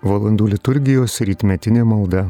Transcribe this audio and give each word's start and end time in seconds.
Valandų 0.00 0.46
liturgijos 0.54 1.18
rytmetinė 1.28 1.82
malda. 1.84 2.22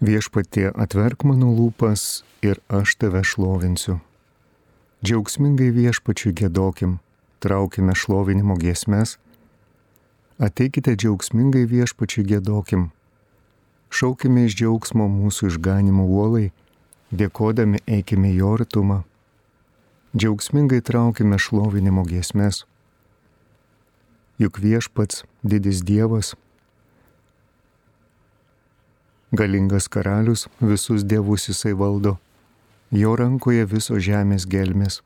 Viešpatie 0.00 0.70
atverk 0.72 1.28
mano 1.28 1.52
lūpas 1.52 2.24
ir 2.40 2.56
aš 2.72 2.96
tave 2.96 3.20
šlovinsiu. 3.28 4.00
Džiaugsmingai 5.04 5.68
viešpačiui 5.76 6.32
gėdokim, 6.40 6.96
traukime 7.44 7.92
šlovinimo 7.92 8.56
giesmes. 8.56 9.18
Ateikite 10.40 10.96
džiaugsmingai 10.96 11.68
viešpačiui 11.68 12.24
gėdokim. 12.32 12.88
Šaukime 13.92 14.48
iš 14.48 14.56
džiaugsmo 14.62 15.12
mūsų 15.12 15.52
išganimo 15.52 16.08
uolai 16.08 16.54
dėkodami 17.12 17.78
eikime 17.86 18.32
jo 18.34 18.54
artumą, 18.56 19.02
džiaugsmingai 20.16 20.80
traukime 20.82 21.38
šlovinimo 21.38 22.02
giesmes. 22.06 22.64
Juk 24.38 24.58
viešpats 24.60 25.22
didis 25.42 25.82
Dievas, 25.86 26.34
galingas 29.32 29.88
karalius, 29.88 30.48
visus 30.60 31.04
dievus 31.04 31.48
jisai 31.48 31.72
valdo, 31.72 32.18
jo 32.90 33.14
rankoje 33.16 33.64
viso 33.64 33.96
žemės 33.96 34.46
gelmės. 34.46 35.00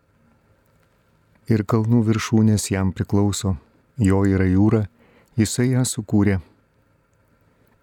Ir 1.51 1.65
kalnų 1.65 2.03
viršūnės 2.09 2.71
jam 2.71 2.93
priklauso, 2.93 3.57
jo 3.99 4.25
yra 4.25 4.47
jūra, 4.47 4.87
jisai 5.37 5.73
ją 5.75 5.85
sukūrė. 5.85 6.41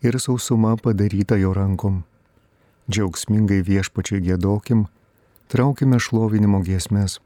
Ir 0.03 0.19
sausuma 0.19 0.75
padaryta 0.77 1.39
jo 1.39 1.53
rankom 1.55 2.03
džiaugsmingai 2.87 3.61
viešpačiai 3.67 4.23
gėdokim, 4.23 4.85
traukime 5.51 5.99
šlovinimo 5.99 6.61
giesmes. 6.63 7.19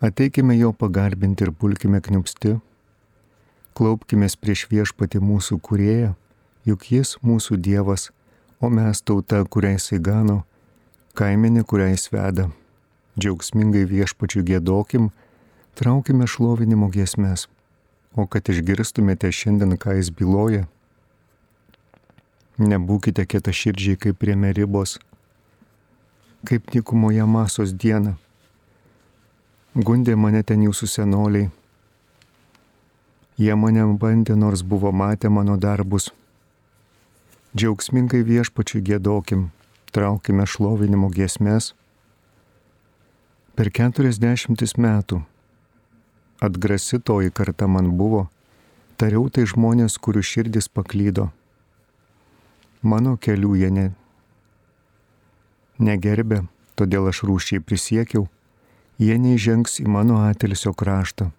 Ateikime 0.00 0.56
jo 0.58 0.72
pagarbinti 0.72 1.46
ir 1.46 1.52
pulkime 1.52 2.00
kniupsti. 2.02 2.58
Klaupkime 3.78 4.26
prieš 4.42 4.66
viešpatį 4.70 5.22
mūsų 5.22 5.58
kurėją, 5.62 6.14
juk 6.66 6.90
jis 6.90 7.16
mūsų 7.22 7.58
Dievas, 7.62 8.10
o 8.58 8.70
mes 8.70 9.02
tauta, 9.02 9.44
kuriai 9.46 9.76
jisai 9.78 10.00
gano, 10.02 10.42
kaiminė, 11.14 11.62
kuriai 11.62 11.94
jis 11.94 12.08
veda. 12.10 12.48
Džiaugsmingai 13.18 13.84
viešpačiui 13.90 14.42
gėdokim, 14.46 15.10
traukime 15.78 16.26
šlovinimo 16.26 16.90
giesmes. 16.94 17.46
O 18.18 18.26
kad 18.26 18.50
išgirstumėte 18.50 19.30
šiandien, 19.30 19.76
ką 19.78 19.94
jis 19.98 20.10
byloja, 20.10 20.66
Nebūkite 22.58 23.22
kieta 23.22 23.52
širdžiai 23.54 23.94
kaip 24.02 24.16
prie 24.18 24.34
meribos, 24.34 24.96
kaip 26.42 26.72
nikumoje 26.74 27.22
masos 27.22 27.70
dieną. 27.70 28.16
Gundė 29.78 30.16
mane 30.18 30.42
ten 30.42 30.64
jūsų 30.66 30.88
senoliai. 30.90 31.52
Jie 33.38 33.54
mane 33.54 33.86
bandė, 34.02 34.34
nors 34.34 34.66
buvo 34.66 34.90
matę 34.90 35.30
mano 35.30 35.54
darbus. 35.54 36.10
Džiaugsmingai 37.54 38.24
viešpačiui 38.26 38.82
gėdokim, 38.90 39.52
traukime 39.94 40.42
šlovinimo 40.42 41.14
giesmes. 41.14 41.76
Per 43.54 43.70
keturiasdešimtis 43.70 44.74
metų 44.74 45.22
atgrasitoji 46.42 47.30
karta 47.30 47.70
man 47.70 47.94
buvo, 47.94 48.26
tariau 48.98 49.30
tai 49.30 49.46
žmonės, 49.46 50.02
kurių 50.02 50.26
širdis 50.26 50.66
paklydo 50.66 51.30
Mano 52.82 53.16
kelių 53.18 53.56
jie 53.58 53.68
ne, 53.74 53.86
negerbė, 55.82 56.44
todėl 56.78 57.08
aš 57.10 57.24
rūšiai 57.26 57.58
prisiekiau, 57.58 58.28
jie 59.02 59.18
neižengs 59.18 59.80
į 59.82 59.88
mano 59.90 60.20
atilsio 60.22 60.70
kraštą. 60.78 61.32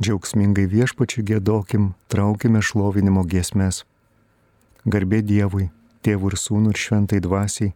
Džiaugsmingai 0.00 0.68
viešpačiu 0.70 1.24
gėdokim, 1.26 1.92
traukime 2.08 2.62
šlovinimo 2.62 3.26
giesmes. 3.26 3.82
Garbė 4.86 5.20
Dievui, 5.26 5.68
tėvų 6.06 6.30
ir 6.30 6.38
sūnų 6.38 6.70
ir 6.72 6.78
šventai 6.80 7.20
dvasiai, 7.20 7.74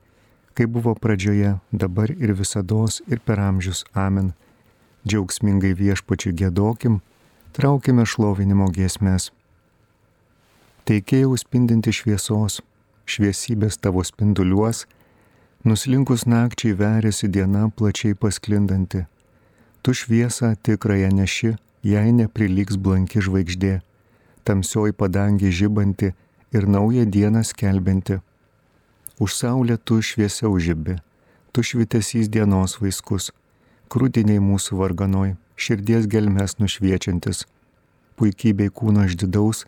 kaip 0.54 0.70
buvo 0.70 0.94
pradžioje, 0.94 1.58
dabar 1.72 2.14
ir 2.14 2.32
visada 2.32 2.86
ir 3.10 3.20
per 3.20 3.42
amžius. 3.42 3.84
Amen. 3.92 4.32
Džiaugsmingai 5.04 5.74
viešpačiu 5.74 6.32
gėdokim, 6.32 7.02
traukime 7.52 8.06
šlovinimo 8.06 8.70
giesmes 8.70 9.32
teikėjau 10.84 11.36
spindinti 11.40 11.92
šviesos, 11.96 12.60
šviesybės 13.08 13.78
tavo 13.80 14.04
spinduliuos, 14.04 14.84
nuslinkus 15.64 16.26
nakčiai 16.28 16.76
veriasi 16.76 17.28
diena 17.28 17.68
plačiai 17.72 18.14
pasklindanti. 18.14 19.04
Tu 19.82 19.94
šviesą 20.00 20.54
tikrąją 20.64 21.10
neši, 21.16 21.54
jei 21.84 22.12
nepriliks 22.12 22.76
blanki 22.76 23.24
žvaigždė, 23.24 23.80
tamsioji 24.44 24.96
padangė 24.96 25.52
žibanti 25.52 26.12
ir 26.52 26.68
naują 26.68 27.04
dieną 27.08 27.44
skelbinti. 27.44 28.20
Už 29.20 29.36
saulę 29.40 29.78
tu 29.78 30.00
šviesiau 30.02 30.58
žibi, 30.58 30.98
tu 31.52 31.62
švitesys 31.62 32.28
dienos 32.28 32.80
vaiskus, 32.80 33.30
krūtiniai 33.88 34.40
mūsų 34.42 34.80
varganoj, 34.80 35.36
širdies 35.56 36.08
gelmes 36.10 36.58
nušviečiantis, 36.58 37.44
puikybei 38.18 38.72
kūno 38.74 39.06
ždidaus, 39.08 39.64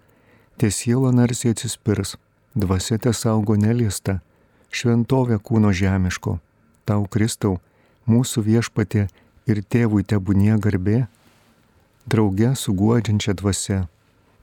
Tie 0.56 0.70
siela 0.70 1.10
narsiai 1.12 1.52
atsispirs, 1.52 2.14
dvasia 2.56 2.96
te 2.96 3.12
saugo 3.12 3.58
neliesta, 3.60 4.22
šventovė 4.72 5.36
kūno 5.44 5.68
žemiško, 5.76 6.38
tau 6.88 7.04
Kristau, 7.12 7.58
mūsų 8.08 8.44
viešpatė 8.46 9.02
ir 9.52 9.60
tėvui 9.60 10.06
tebūnie 10.08 10.56
garbė, 10.64 11.02
drauge 12.08 12.54
su 12.56 12.72
guodžiančia 12.72 13.36
dvasia, 13.36 13.82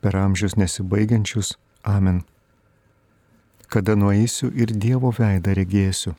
per 0.06 0.19
amžius 0.22 0.53
nesibaigiančius, 0.53 1.56
amen. 1.81 2.22
Kada 3.74 3.95
nueisiu 3.97 4.51
ir 4.53 4.69
Dievo 4.69 5.09
veidą 5.18 5.56
regėsiu, 5.57 6.13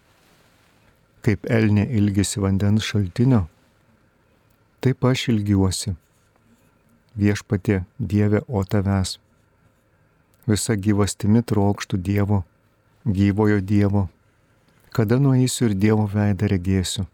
kaip 1.22 1.46
elnė 1.46 1.86
ilgisi 2.00 2.42
vandens 2.42 2.82
šaltinio, 2.82 3.44
taip 4.82 5.06
aš 5.06 5.28
ilgiuosi. 5.36 5.94
Viešpatė 7.14 7.84
Dieve, 8.02 8.42
o 8.50 8.64
tavęs 8.66 9.20
visa 10.46 10.76
gyvastimi 10.76 11.42
trokštų 11.42 11.98
Dievo, 11.98 12.42
gyvojo 13.04 13.60
Dievo, 13.60 14.08
kada 14.92 15.18
nueisiu 15.18 15.70
ir 15.70 15.76
Dievo 15.78 16.06
veidą 16.10 16.48
regėsiu. 16.52 17.06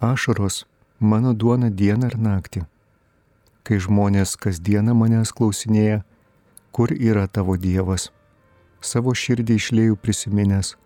Ašaros 0.00 0.64
mano 1.00 1.32
duona 1.34 1.70
dieną 1.70 2.10
ir 2.10 2.18
naktį. 2.18 2.64
Kai 3.66 3.78
žmonės 3.82 4.36
kasdieną 4.38 4.94
manęs 4.94 5.32
klausinėja, 5.34 6.02
kur 6.70 6.92
yra 6.92 7.26
tavo 7.26 7.56
Dievas, 7.56 8.10
savo 8.80 9.14
širdį 9.14 9.56
išlėjų 9.58 9.96
prisiminęs, 9.98 10.76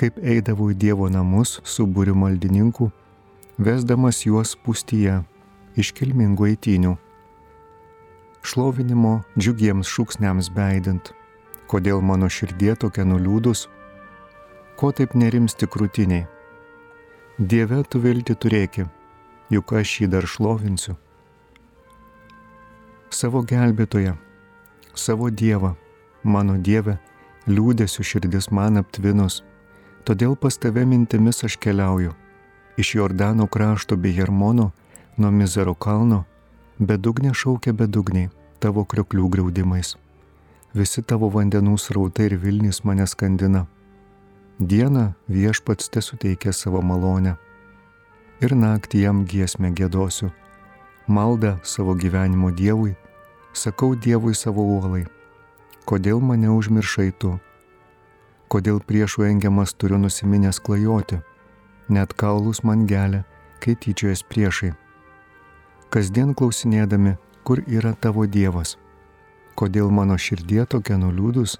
kaip 0.00 0.20
eidavau 0.22 0.70
į 0.72 0.78
Dievo 0.78 1.08
namus 1.12 1.58
su 1.64 1.84
būriu 1.84 2.14
maldininkų, 2.16 2.88
vesdamas 3.58 4.22
juos 4.24 4.54
pustyje 4.64 5.18
iškilmingų 5.76 6.52
eitinių 6.54 6.94
šlovinimo 8.42 9.22
džiugiems 9.38 9.88
šūksniams 9.90 10.50
beidint. 10.54 11.12
Kodėl 11.68 12.00
mano 12.00 12.28
širdie 12.32 12.74
tokia 12.80 13.04
nuliūdus, 13.04 13.66
ko 14.78 14.92
taip 14.92 15.14
nerimsti 15.18 15.66
krūtiniai. 15.68 16.26
Dieve 17.38 17.82
tu 17.90 18.00
vilti 18.00 18.34
turėki, 18.34 18.86
juk 19.52 19.74
aš 19.80 20.00
jį 20.00 20.08
dar 20.14 20.26
šlovinsiu. 20.26 20.96
Savo 23.10 23.42
gelbėtoje, 23.42 24.14
savo 24.94 25.30
Dievą, 25.30 25.74
mano 26.22 26.56
Dieve, 26.58 26.98
liūdėsiu 27.48 28.04
širdis 28.04 28.50
man 28.52 28.80
aptvinus, 28.80 29.42
todėl 30.04 30.36
pas 30.36 30.56
tave 30.56 30.84
mintimis 30.86 31.44
aš 31.44 31.56
keliauju. 31.62 32.14
Iš 32.78 32.94
Jordano 32.94 33.46
krašto 33.46 33.96
bei 33.96 34.14
Hermono, 34.14 34.70
nuo 35.16 35.30
Mizero 35.30 35.74
kalno, 35.74 36.24
bedugnė 36.78 37.32
šaukia 37.34 37.72
bedugniai, 37.74 38.30
tavo 38.62 38.84
krioklių 38.84 39.28
graudimais. 39.28 39.96
Visi 40.74 41.02
tavo 41.02 41.30
vandenų 41.32 41.76
srautai 41.78 42.28
ir 42.28 42.38
Vilnys 42.38 42.84
mane 42.84 43.06
skandina. 43.06 43.66
Dieną 44.58 45.12
viešpats 45.28 45.90
te 45.90 46.02
suteikia 46.02 46.52
savo 46.52 46.82
malonę. 46.82 47.36
Ir 48.42 48.54
naktį 48.54 49.02
jam 49.02 49.24
giesmę 49.26 49.72
gėdosiu. 49.74 50.30
Maldą 51.08 51.56
savo 51.64 51.94
gyvenimo 51.94 52.50
Dievui, 52.54 52.94
sakau 53.52 53.94
Dievui 53.96 54.34
savo 54.34 54.62
uolai. 54.62 55.06
Kodėl 55.88 56.20
mane 56.20 56.50
užmiršai 56.52 57.12
tu? 57.18 57.38
Kodėl 58.48 58.78
priešų 58.84 59.24
engiamas 59.30 59.72
turiu 59.74 59.98
nusiminęs 59.98 60.60
klajoti? 60.60 61.22
Net 61.88 62.12
kaulus 62.12 62.62
man 62.62 62.84
gelia, 62.86 63.24
kai 63.58 63.74
tyčiojas 63.74 64.22
priešai 64.22 64.74
kasdien 65.90 66.34
klausinėdami, 66.34 67.16
kur 67.44 67.62
yra 67.66 67.94
tavo 67.96 68.26
Dievas, 68.26 68.76
kodėl 69.56 69.90
mano 69.90 70.18
širdie 70.20 70.64
tokia 70.68 70.98
nuliūdus, 71.00 71.56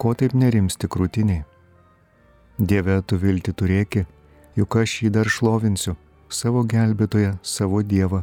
ko 0.00 0.14
taip 0.18 0.34
nerimsti 0.34 0.88
krūtiniai. 0.88 1.44
Dieve, 2.58 3.00
tu 3.02 3.16
vilti 3.16 3.52
turėki, 3.52 4.06
juk 4.56 4.76
aš 4.76 5.02
jį 5.04 5.10
dar 5.16 5.28
šlovinsiu, 5.28 5.96
savo 6.28 6.64
gelbėtoją, 6.68 7.36
savo 7.42 7.82
Dievą. 7.82 8.22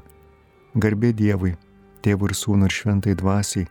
Garbė 0.75 1.13
Dievui, 1.13 1.55
tėvų 2.05 2.29
ir 2.29 2.35
sūnų 2.37 2.69
ir 2.69 2.75
šventai 2.75 3.15
dvasiai, 3.17 3.67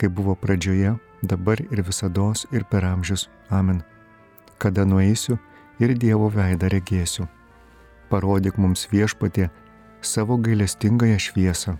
kaip 0.00 0.14
buvo 0.16 0.34
pradžioje, 0.36 0.96
dabar 1.22 1.60
ir 1.60 1.82
visada 1.84 2.32
ir 2.52 2.64
per 2.64 2.84
amžius. 2.84 3.28
Amen. 3.50 3.82
Kada 4.58 4.84
nueisiu 4.84 5.38
ir 5.78 5.94
Dievo 5.94 6.28
veidą 6.28 6.68
regėsiu. 6.72 7.28
Parodyk 8.10 8.58
mums 8.58 8.88
viešpatė 8.90 9.50
savo 10.06 10.36
gailestingąją 10.40 11.18
šviesą. 11.18 11.76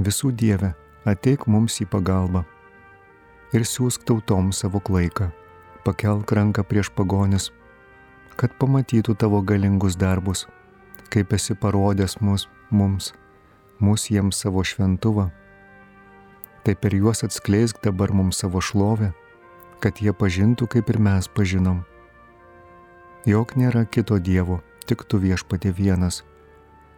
Visų 0.00 0.32
Dieve, 0.32 0.74
ateik 1.04 1.46
mums 1.46 1.80
į 1.84 1.86
pagalbą 1.90 2.44
ir 3.54 3.62
siūsk 3.62 4.02
tautom 4.08 4.50
savo 4.52 4.80
klaiką, 4.82 5.28
pakelk 5.86 6.32
ranką 6.34 6.64
prieš 6.66 6.90
pagonis, 6.90 7.52
kad 8.34 8.54
pamatytų 8.58 9.14
tavo 9.14 9.40
galingus 9.46 9.94
darbus, 9.96 10.46
kaip 11.14 11.32
esi 11.36 11.54
parodęs 11.54 12.18
mus, 12.20 12.48
mums, 12.70 13.12
mus 13.78 14.08
jiems 14.10 14.42
savo 14.42 14.64
šventuvą. 14.66 15.28
Tai 16.64 16.74
per 16.80 16.96
juos 16.96 17.22
atskleisk 17.22 17.82
dabar 17.84 18.10
mums 18.10 18.40
savo 18.42 18.58
šlovę, 18.64 19.12
kad 19.78 20.00
jie 20.00 20.14
pažintų, 20.16 20.66
kaip 20.74 20.90
ir 20.90 20.98
mes 20.98 21.28
pažinom. 21.28 21.84
Jok 23.28 23.54
nėra 23.60 23.84
kito 23.86 24.18
Dievo, 24.18 24.62
tik 24.88 25.04
tu 25.06 25.20
viešpatė 25.20 25.70
vienas. 25.76 26.24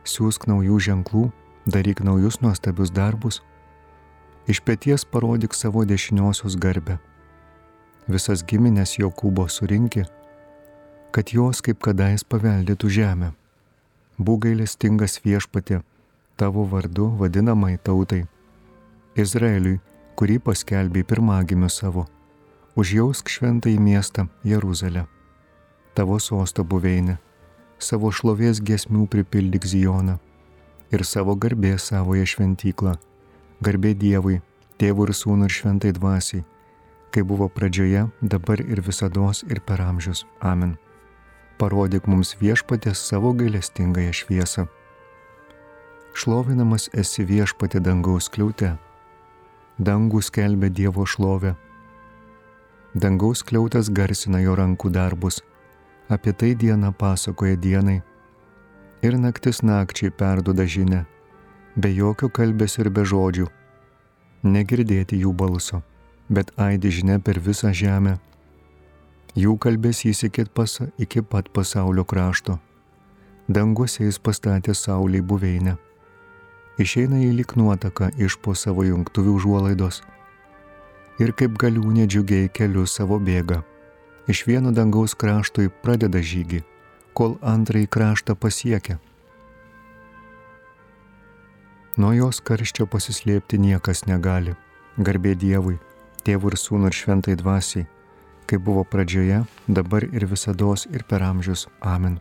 Siūsk 0.06 0.46
naujų 0.46 0.78
ženklų, 0.88 1.26
daryk 1.66 2.00
naujus 2.06 2.38
nuostabius 2.44 2.92
darbus 2.94 3.42
iš 4.46 4.60
pėties 4.62 5.04
parodyk 5.04 5.54
savo 5.54 5.84
dešiniosios 5.84 6.56
garbę. 6.62 6.98
Visas 8.06 8.44
giminės 8.46 8.94
Jokūbo 9.00 9.48
surinki, 9.50 10.04
kad 11.10 11.32
jos 11.34 11.62
kaip 11.66 11.80
kadais 11.82 12.22
paveldėtų 12.22 12.90
žemę. 12.98 13.32
Būk 14.16 14.46
gailestingas 14.46 15.18
viešpatė, 15.24 15.82
tavo 16.38 16.64
vardu 16.70 17.10
vadinamai 17.18 17.74
tautai. 17.82 18.22
Izraeliui, 19.18 19.80
kurį 20.16 20.38
paskelbė 20.46 21.02
pirmagimiu 21.04 21.68
savo, 21.72 22.06
užjausk 22.78 23.28
šventą 23.32 23.72
į 23.72 23.80
miestą 23.82 24.28
Jeruzalę. 24.46 25.06
Tavo 25.96 26.20
sosto 26.20 26.64
buveinė, 26.64 27.18
savo 27.78 28.12
šlovės 28.12 28.62
gesmių 28.62 29.06
pripildyk 29.10 29.66
Zijoną 29.66 30.18
ir 30.94 31.04
savo 31.04 31.34
garbės 31.34 31.90
savoje 31.90 32.26
šventyklą 32.26 32.96
Garbė 33.64 33.94
Dievui, 33.96 34.42
Tėvui 34.76 35.06
ir 35.08 35.14
Sūnui 35.16 35.46
ir 35.48 35.52
Šventai 35.54 35.94
Dvasiai, 35.96 36.42
kai 37.10 37.22
buvo 37.24 37.48
pradžioje, 37.48 38.02
dabar 38.20 38.60
ir 38.60 38.82
visada 38.84 39.30
ir 39.48 39.60
per 39.64 39.80
amžius. 39.80 40.26
Amen. 40.40 40.76
Parodyk 41.56 42.06
mums 42.06 42.36
viešpatės 42.36 43.00
savo 43.00 43.32
gailestingąją 43.32 44.12
šviesą. 44.12 44.66
Šlovinamas 46.12 46.90
esi 46.92 47.24
viešpatė 47.24 47.80
dangaus 47.80 48.28
kliūtė. 48.28 48.76
Dangų 49.78 50.20
skelbia 50.20 50.68
Dievo 50.68 51.06
šlovę. 51.06 51.54
Dangaus 52.94 53.42
kliautas 53.42 53.88
garsina 53.88 54.40
jo 54.40 54.54
rankų 54.56 54.92
darbus. 54.92 55.40
Apie 56.08 56.32
tai 56.32 56.54
dieną 56.54 56.92
pasakoja 56.92 57.56
dienai. 57.56 58.00
Ir 59.02 59.18
naktis 59.18 59.62
nakčiai 59.62 60.10
perduoda 60.10 60.66
žinę 60.66 61.04
be 61.76 61.92
jokio 61.92 62.30
kalbės 62.32 62.78
ir 62.80 62.88
be 62.90 63.04
žodžių, 63.04 63.46
negirdėti 64.48 65.18
jų 65.20 65.32
balso, 65.36 65.82
bet 66.32 66.52
aidi 66.56 66.92
žinia 66.98 67.18
per 67.20 67.40
visą 67.40 67.72
žemę. 67.76 68.16
Jų 69.36 69.58
kalbėsys 69.60 70.24
iki, 70.24 70.46
pas, 70.48 70.78
iki 70.96 71.20
pat 71.20 71.50
pasaulio 71.52 72.06
krašto. 72.08 72.56
Danguose 73.48 74.06
jis 74.06 74.18
pastatė 74.18 74.72
Sauliai 74.74 75.20
buveinę. 75.20 75.76
Išeina 76.80 77.20
į 77.20 77.34
lik 77.36 77.54
nuotaką 77.56 78.08
iš 78.16 78.38
po 78.40 78.56
savo 78.56 78.84
jungtuvių 78.84 79.36
užuolaidos. 79.36 80.00
Ir 81.20 81.32
kaip 81.36 81.60
galiūnė 81.60 82.08
džiugiai 82.08 82.48
keliu 82.52 82.86
savo 82.88 83.20
bėga. 83.20 83.60
Iš 84.26 84.46
vieno 84.46 84.72
dangaus 84.74 85.14
krašto 85.14 85.62
į 85.62 85.70
pradeda 85.82 86.18
žygį, 86.18 86.62
kol 87.14 87.36
antrąjį 87.46 87.86
kraštą 87.86 88.34
pasiekia. 88.34 88.98
Nuo 91.96 92.10
jos 92.12 92.42
karščio 92.44 92.88
pasislėpti 92.90 93.56
niekas 93.62 94.04
negali. 94.10 94.56
Garbė 94.98 95.36
Dievui, 95.38 95.78
Tėvui 96.26 96.50
ir 96.50 96.56
Sūnui 96.58 96.90
ir 96.90 96.96
Šventai 96.96 97.36
Dvasiai, 97.38 97.86
kaip 98.50 98.64
buvo 98.66 98.82
pradžioje, 98.84 99.44
dabar 99.68 100.04
ir 100.04 100.26
visada 100.26 100.74
ir 100.90 101.04
per 101.04 101.22
amžius. 101.22 101.68
Amen. 101.80 102.18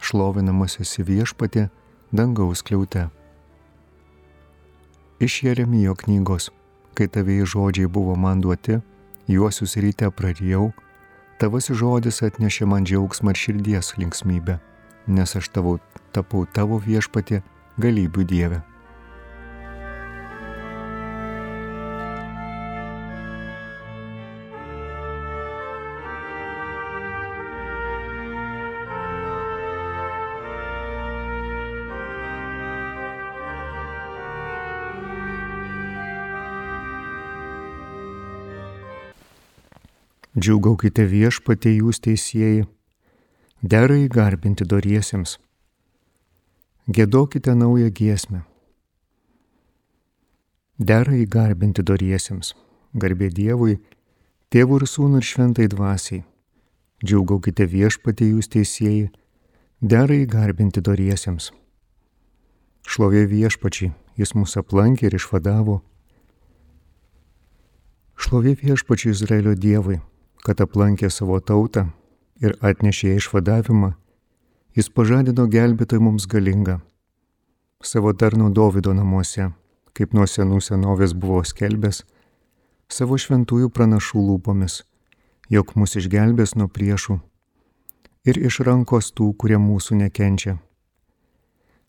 Šlovinamas 0.00 0.78
esi 0.80 1.02
viešpatė 1.02 1.68
dangaus 2.12 2.62
kliaute. 2.62 3.08
Iš 5.22 5.42
Jeremijo 5.42 5.94
knygos, 5.94 6.50
kai 6.94 7.06
tavėjai 7.06 7.46
žodžiai 7.46 7.86
buvo 7.88 8.16
man 8.16 8.40
duoti, 8.40 8.80
juosius 9.30 9.76
ryte 9.76 10.10
prarijau, 10.10 10.72
tavas 11.42 11.66
žodis 11.74 12.20
atnešė 12.22 12.68
man 12.70 12.84
džiaugsmą 12.86 13.32
ir 13.34 13.38
širdies 13.40 13.96
linksmybę, 13.98 14.60
nes 15.10 15.32
aš 15.40 15.48
tavo, 15.56 15.78
tapau 16.14 16.44
tavo 16.46 16.78
viešpatė 16.84 17.40
galybių 17.82 18.26
dievę. 18.30 18.60
Džiaugaukite 40.32 41.04
viešpatė 41.04 41.74
jūs 41.76 41.98
teisėjai, 42.00 42.62
dera 43.60 43.98
įgarbinti 44.00 44.64
doriesiems. 44.64 45.34
Gėdokite 46.88 47.52
naują 47.52 47.90
giesmę. 47.92 48.38
Dera 50.78 51.12
įgarbinti 51.12 51.84
doriesiems. 51.84 52.54
Garbė 52.96 53.28
Dievui, 53.28 53.74
Tėvų 54.48 54.78
ir 54.80 54.86
Sūnų 54.88 55.20
ir 55.20 55.26
Šventai 55.28 55.66
Dvasiai. 55.68 56.22
Džiaugaukite 57.04 57.66
viešpatė 57.68 58.30
jūs 58.30 58.48
teisėjai, 58.52 59.10
dera 59.84 60.16
įgarbinti 60.16 60.80
doriesiems. 60.80 61.50
Šlovė 62.88 63.26
viešpačiai, 63.28 63.92
jis 64.16 64.32
mūsų 64.32 64.62
aplankė 64.64 65.10
ir 65.10 65.18
išvadavo. 65.20 65.76
Šlovė 68.16 68.56
viešpačiai 68.64 69.12
Izraelio 69.12 69.52
Dievui 69.52 70.00
kad 70.42 70.60
aplankė 70.60 71.10
savo 71.10 71.38
tautą 71.40 71.86
ir 72.42 72.56
atnešė 72.60 73.14
išvadavimą, 73.16 73.92
jis 74.74 74.88
pažadino 74.90 75.46
gelbėtoj 75.46 76.02
mums 76.02 76.26
galingą. 76.26 76.80
Savo 77.82 78.12
tarno 78.14 78.50
Davido 78.50 78.94
namuose, 78.94 79.50
kaip 79.94 80.14
nuo 80.14 80.26
senų 80.26 80.60
senovės 80.62 81.14
buvo 81.14 81.42
skelbęs, 81.46 82.02
savo 82.90 83.18
šventųjų 83.18 83.70
pranašų 83.70 84.22
lūpomis, 84.28 84.82
jog 85.50 85.74
mus 85.78 85.96
išgelbės 85.98 86.56
nuo 86.58 86.68
priešų 86.68 87.18
ir 88.26 88.38
iš 88.38 88.60
rankos 88.66 89.10
tų, 89.14 89.32
kurie 89.38 89.58
mūsų 89.58 89.98
nekenčia. 90.02 90.58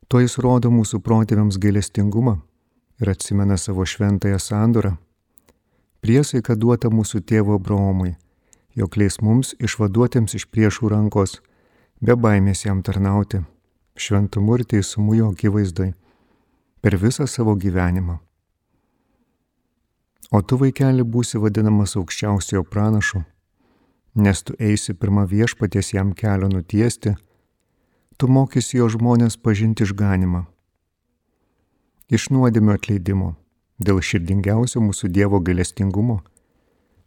To 0.09 0.21
jis 0.21 0.37
rodo 0.41 0.69
mūsų 0.73 0.99
protėviams 1.05 1.57
gailestingumą 1.61 2.39
ir 3.01 3.09
atsimena 3.09 3.57
savo 3.57 3.85
šventąją 3.85 4.41
sandorą, 4.41 4.97
priesaiką 6.05 6.57
duotą 6.59 6.91
mūsų 6.93 7.21
tėvo 7.29 7.57
Abraomui 7.57 8.13
jog 8.75 8.97
leis 8.97 9.19
mums 9.21 9.53
išvaduotėms 9.61 10.35
iš 10.37 10.47
priešų 10.49 10.89
rankos, 10.93 11.39
be 12.01 12.15
baimės 12.17 12.65
jam 12.65 12.81
tarnauti, 12.85 13.43
šventumu 13.95 14.57
ir 14.57 14.65
teisumu 14.73 15.17
jo 15.17 15.31
akivaizdai, 15.33 15.91
per 16.81 16.97
visą 16.97 17.27
savo 17.29 17.55
gyvenimą. 17.55 18.17
O 20.33 20.41
tu 20.41 20.57
vaikeli 20.57 21.05
būsi 21.05 21.37
vadinamas 21.37 21.93
aukščiausiojo 21.99 22.63
pranašu, 22.65 23.21
nes 24.15 24.41
tu 24.41 24.55
eisi 24.57 24.95
pirmą 24.97 25.27
viešpaties 25.29 25.93
jam 25.93 26.13
kelio 26.17 26.49
nutiesti, 26.49 27.13
tu 28.17 28.27
mokysi 28.27 28.79
jo 28.79 28.89
žmonės 28.89 29.37
pažinti 29.37 29.85
išganimą. 29.85 30.45
Iš 32.13 32.29
nuodėmio 32.33 32.73
atleidimo, 32.73 33.35
dėl 33.77 34.01
širdingiausio 34.01 34.81
mūsų 34.81 35.09
Dievo 35.13 35.39
gailestingumo 35.39 36.21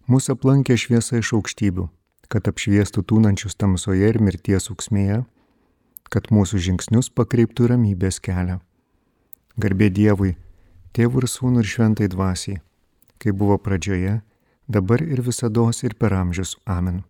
Mūsų 0.06 0.36
aplankė 0.36 0.76
šviesa 0.78 1.18
iš 1.18 1.32
aukštybių, 1.34 1.88
kad 2.30 2.46
apšviestų 2.46 3.02
tūnančius 3.10 3.58
tamsoje 3.58 4.06
ir 4.06 4.20
mirties 4.22 4.70
auksmėje, 4.70 5.24
kad 6.14 6.28
mūsų 6.30 6.60
žingsnius 6.62 7.10
pakreiptų 7.10 7.72
ramybės 7.72 8.20
kelią. 8.22 8.60
Garbė 9.58 9.88
Dievui, 9.90 10.36
Tėvui 10.94 11.24
ir 11.24 11.26
Sūnui 11.28 11.64
ir 11.64 11.68
Šventai 11.68 12.06
Dvasiai, 12.12 12.60
kaip 13.18 13.34
buvo 13.40 13.58
pradžioje, 13.58 14.20
dabar 14.68 15.02
ir 15.02 15.20
visada 15.26 15.66
ir 15.82 15.94
per 15.98 16.14
amžius. 16.14 16.56
Amen. 16.64 17.02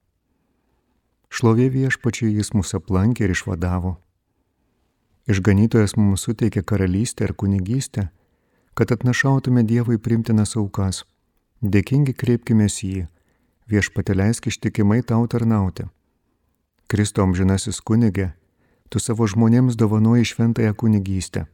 Šlovė 1.28 1.68
viešpačiai 1.70 2.32
jis 2.32 2.54
mūsų 2.54 2.80
aplankė 2.80 3.26
ir 3.26 3.34
išvadavo. 3.34 3.98
Išganytojas 5.26 5.96
mums 5.96 6.24
suteikė 6.24 6.62
karalystę 6.62 7.28
ir 7.28 7.34
kunigystę, 7.34 8.08
kad 8.74 8.92
atnašautume 8.92 9.62
Dievui 9.66 9.98
primtinas 9.98 10.56
aukas. 10.56 11.04
Dėkingi 11.64 12.12
kreipkime 12.12 12.66
į 12.68 12.88
jį, 12.88 13.06
viešpatė 13.70 14.16
leisk 14.16 14.46
ištikimai 14.50 15.02
tau 15.02 15.26
tarnauti. 15.26 15.86
Kristo 16.86 17.22
amžinasis 17.22 17.80
kunigė, 17.80 18.34
tu 18.90 19.00
savo 19.00 19.26
žmonėms 19.26 19.76
dovanoji 19.76 20.28
šventąją 20.32 20.74
kunigystę. 20.74 21.46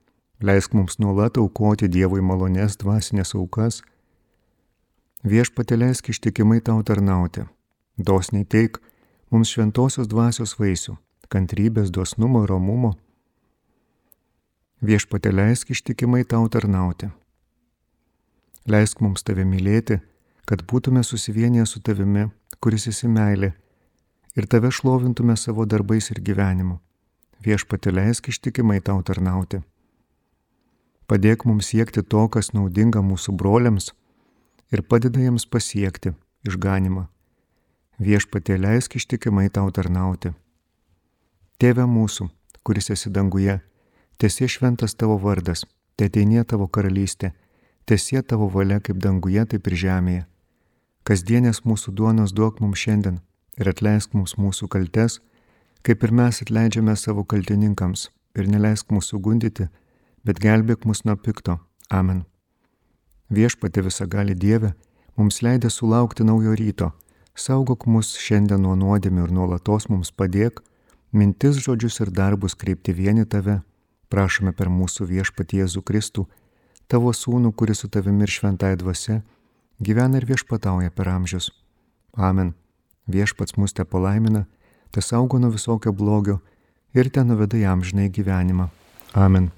Leisk 0.42 0.74
mums 0.74 0.98
nuolat 0.98 1.38
aukoti 1.38 1.88
Dievui 1.88 2.20
malonės 2.20 2.76
dvasinės 2.82 3.34
aukas. 3.38 3.82
Viešpatė 5.22 5.78
leisk 5.78 6.10
ištikimai 6.10 6.60
tau 6.60 6.82
tarnauti. 6.82 7.46
Dosniai 7.96 8.44
teik 8.44 8.82
mums 9.30 9.54
šventosios 9.54 10.10
dvasios 10.10 10.58
vaisių- 10.58 10.98
kantrybės, 11.32 11.94
dosnumo 11.94 12.42
ir 12.42 12.50
romumo 12.50 12.96
Viešpatė 14.82 15.30
leisk 15.30 15.68
ištikimai 15.70 16.24
tau 16.26 16.48
tarnauti. 16.50 17.06
Leisk 18.66 19.00
mums 19.02 19.24
tave 19.26 19.44
mylėti, 19.48 19.98
kad 20.46 20.62
būtume 20.70 21.02
susivienyje 21.02 21.66
su 21.66 21.80
tavimi, 21.80 22.28
kuris 22.62 22.86
esi 22.90 23.08
meilė, 23.08 23.52
ir 24.36 24.46
tave 24.46 24.70
šlovintume 24.70 25.36
savo 25.36 25.66
darbais 25.66 26.10
ir 26.14 26.20
gyvenimu. 26.22 26.78
Viešpatė 27.42 27.90
leisk 27.94 28.28
ištikimai 28.30 28.78
tau 28.80 29.02
tarnauti. 29.02 29.62
Padėk 31.10 31.42
mums 31.44 31.72
siekti 31.72 32.02
to, 32.02 32.28
kas 32.28 32.52
naudinga 32.54 33.02
mūsų 33.02 33.34
broliams 33.34 33.90
ir 34.70 34.84
padeda 34.86 35.20
jiems 35.20 35.44
pasiekti 35.46 36.14
išganimą. 36.46 37.08
Viešpatė 37.98 38.60
leisk 38.62 38.94
ištikimai 38.96 39.50
tau 39.50 39.66
tarnauti. 39.74 40.32
Tėve 41.58 41.84
mūsų, 41.86 42.30
kuris 42.62 42.90
esi 42.94 43.10
danguje, 43.10 43.58
Tesie 44.22 44.46
šventas 44.46 44.94
tavo 44.94 45.16
vardas, 45.18 45.64
te 45.98 46.06
ateinie 46.06 46.44
tavo 46.46 46.68
karalystė, 46.70 47.32
tesie 47.86 48.22
tavo 48.22 48.48
valia 48.48 48.80
kaip 48.80 48.98
danguje, 49.02 49.44
taip 49.46 49.66
ir 49.70 49.76
žemėje. 49.84 50.24
Kasdienės 51.08 51.64
mūsų 51.66 51.94
duonos 51.98 52.32
duok 52.32 52.60
mums 52.62 52.78
šiandien 52.78 53.20
ir 53.58 53.68
atleisk 53.72 54.14
mums 54.14 54.36
mūsų 54.38 54.68
kaltes, 54.72 55.18
kaip 55.82 56.04
ir 56.06 56.12
mes 56.14 56.42
atleidžiame 56.44 56.94
savo 56.96 57.24
kaltininkams, 57.24 58.08
ir 58.38 58.48
neleisk 58.48 58.92
mūsų 58.94 59.18
gundyti, 59.20 59.68
bet 60.24 60.38
gelbėk 60.42 60.86
mus 60.86 61.02
nuo 61.04 61.16
pikto. 61.16 61.58
Amen. 61.90 62.22
Viešpatė 63.32 63.82
visą 63.88 64.06
gali 64.06 64.36
Dievę, 64.38 64.72
mums 65.16 65.42
leidė 65.42 65.70
sulaukti 65.70 66.24
naujo 66.24 66.54
ryto, 66.56 66.92
saugok 67.34 67.86
mus 67.86 68.14
šiandien 68.20 68.62
nuo 68.62 68.76
nuodėmių 68.78 69.26
ir 69.26 69.34
nuolatos 69.34 69.88
mums 69.90 70.12
padėk, 70.14 70.62
mintis, 71.12 71.58
žodžius 71.58 72.00
ir 72.04 72.14
darbus 72.14 72.54
kreipti 72.54 72.94
vieni 72.96 73.26
tave 73.26 73.60
prašome 74.12 74.52
per 74.56 74.68
mūsų 74.68 75.08
viešpatį 75.08 75.62
Jėzų 75.62 75.82
Kristų, 75.88 76.26
tavo 76.92 77.12
sūnų, 77.16 77.54
kuris 77.56 77.82
su 77.82 77.88
tavimi 77.88 78.26
ir 78.26 78.32
šventai 78.32 78.74
dvasia, 78.80 79.22
gyvena 79.80 80.20
ir 80.20 80.28
viešpatauja 80.28 80.92
per 80.92 81.08
amžius. 81.08 81.48
Amen. 82.12 82.52
Viešpats 83.08 83.56
mus 83.56 83.72
te 83.72 83.86
palaimina, 83.88 84.44
te 84.92 85.00
saugo 85.00 85.40
nuo 85.40 85.50
visokio 85.54 85.92
blogio 85.96 86.38
ir 86.92 87.08
te 87.08 87.24
nuveda 87.24 87.56
į 87.56 87.66
amžinai 87.72 88.12
gyvenimą. 88.12 88.68
Amen. 89.16 89.50